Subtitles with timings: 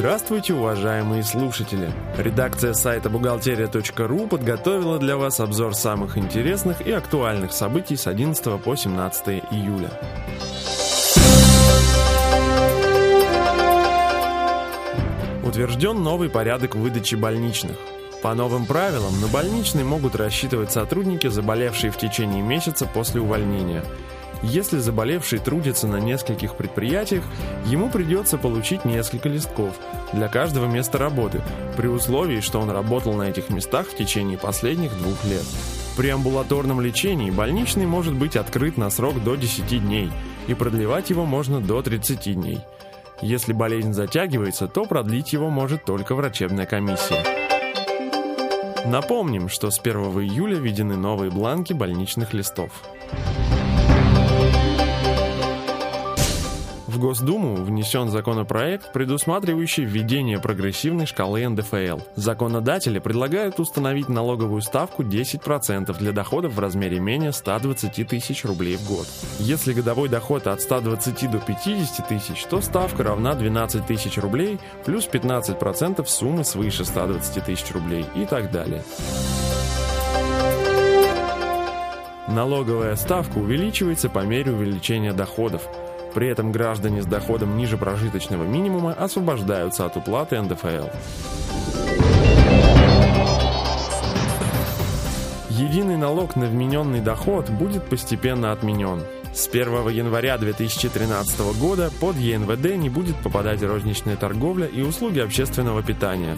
[0.00, 1.92] Здравствуйте, уважаемые слушатели!
[2.16, 8.76] Редакция сайта бухгалтерия.ру подготовила для вас обзор самых интересных и актуальных событий с 11 по
[8.76, 9.90] 17 июля.
[15.44, 17.76] Утвержден новый порядок выдачи больничных.
[18.22, 23.84] По новым правилам на больничный могут рассчитывать сотрудники, заболевшие в течение месяца после увольнения–
[24.42, 27.24] если заболевший трудится на нескольких предприятиях,
[27.66, 29.74] ему придется получить несколько листков
[30.12, 31.42] для каждого места работы,
[31.76, 35.44] при условии, что он работал на этих местах в течение последних двух лет.
[35.96, 40.10] При амбулаторном лечении больничный может быть открыт на срок до 10 дней,
[40.46, 42.60] и продлевать его можно до 30 дней.
[43.20, 47.22] Если болезнь затягивается, то продлить его может только врачебная комиссия.
[48.86, 52.70] Напомним, что с 1 июля введены новые бланки больничных листов.
[56.90, 62.00] В Госдуму внесен законопроект, предусматривающий введение прогрессивной шкалы НДФЛ.
[62.16, 68.88] Законодатели предлагают установить налоговую ставку 10% для доходов в размере менее 120 тысяч рублей в
[68.88, 69.06] год.
[69.38, 75.06] Если годовой доход от 120 до 50 тысяч, то ставка равна 12 тысяч рублей плюс
[75.06, 78.82] 15% суммы свыше 120 тысяч рублей и так далее.
[82.26, 85.62] Налоговая ставка увеличивается по мере увеличения доходов.
[86.14, 90.88] При этом граждане с доходом ниже прожиточного минимума освобождаются от уплаты НДФЛ.
[95.50, 99.02] Единый налог на вмененный доход будет постепенно отменен.
[99.32, 105.82] С 1 января 2013 года под ЕНВД не будет попадать розничная торговля и услуги общественного
[105.82, 106.36] питания.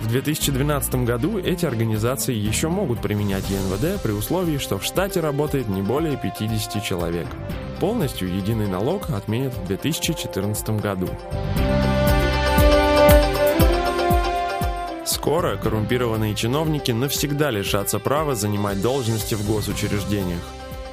[0.00, 5.68] В 2012 году эти организации еще могут применять ЕНВД при условии, что в штате работает
[5.68, 7.26] не более 50 человек.
[7.80, 11.08] Полностью единый налог отменят в 2014 году.
[15.06, 20.42] Скоро коррумпированные чиновники навсегда лишатся права занимать должности в госучреждениях.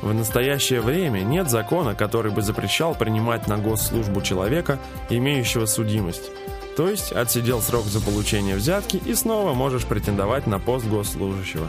[0.02, 6.32] В настоящее время нет закона, который бы запрещал принимать на госслужбу человека, имеющего судимость.
[6.76, 11.68] То есть отсидел срок за получение взятки и снова можешь претендовать на пост госслужащего.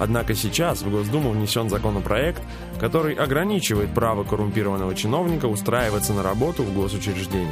[0.00, 2.42] Однако сейчас в Госдуму внесен законопроект,
[2.80, 7.48] который ограничивает право коррумпированного чиновника устраиваться на работу в госучреждении.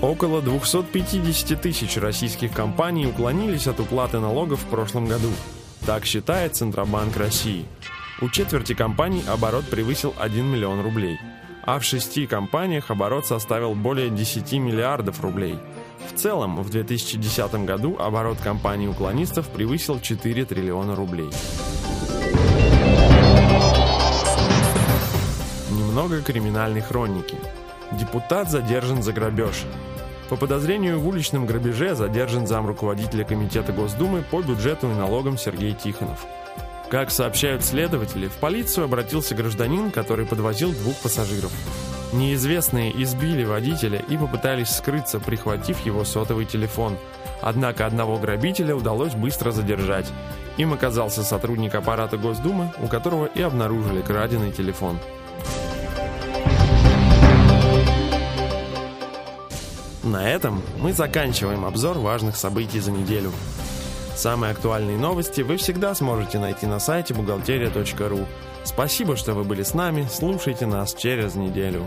[0.00, 5.28] Около 250 тысяч российских компаний уклонились от уплаты налогов в прошлом году.
[5.86, 7.66] Так считает Центробанк России.
[8.20, 11.18] У четверти компаний оборот превысил 1 миллион рублей,
[11.64, 15.58] а в шести компаниях оборот составил более 10 миллиардов рублей–
[16.10, 21.30] в целом, в 2010 году оборот компании уклонистов превысил 4 триллиона рублей.
[25.70, 27.36] Немного криминальной хроники.
[27.92, 29.64] Депутат задержан за грабеж.
[30.28, 35.74] По подозрению в уличном грабеже задержан зам руководителя Комитета Госдумы по бюджету и налогам Сергей
[35.74, 36.24] Тихонов.
[36.92, 41.50] Как сообщают следователи, в полицию обратился гражданин, который подвозил двух пассажиров.
[42.12, 46.98] Неизвестные избили водителя и попытались скрыться, прихватив его сотовый телефон.
[47.40, 50.04] Однако одного грабителя удалось быстро задержать.
[50.58, 54.98] Им оказался сотрудник аппарата Госдумы, у которого и обнаружили краденый телефон.
[60.02, 63.32] На этом мы заканчиваем обзор важных событий за неделю.
[64.14, 68.26] Самые актуальные новости вы всегда сможете найти на сайте бухгалтерия.ру.
[68.64, 70.06] Спасибо, что вы были с нами.
[70.10, 71.86] Слушайте нас через неделю.